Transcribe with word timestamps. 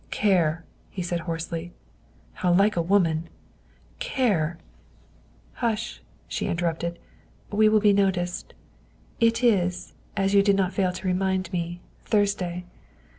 "Care!" 0.09 0.65
he 0.89 1.03
said 1.03 1.19
hoarsely." 1.19 1.73
How 2.41 2.51
like 2.51 2.75
a 2.75 2.81
woman! 2.81 3.29
Care" 3.99 4.57
223" 5.53 5.53
Hush," 5.61 6.01
she 6.27 6.47
interrupted," 6.47 6.97
we 7.51 7.69
will 7.69 7.79
be 7.81 7.93
noticed. 7.93 8.55
It 9.19 9.43
is, 9.43 9.93
as 10.17 10.33
you 10.33 10.41
did 10.41 10.55
not 10.55 10.73
fail 10.73 10.91
to 10.91 11.07
remind 11.07 11.53
me, 11.53 11.81
Thursday. 12.03 12.65